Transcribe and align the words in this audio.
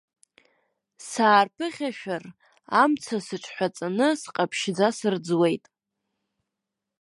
Саарԥыхьашәар, 1.09 2.23
амца 2.81 3.17
сыҽҳәаҵаны 3.25 4.07
сҟаԥшьӡа 4.21 4.89
сырӡуеит. 4.97 5.65